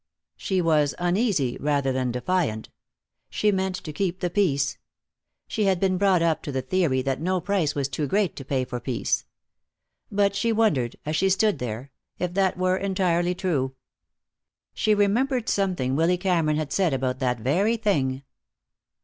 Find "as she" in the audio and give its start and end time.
11.05-11.29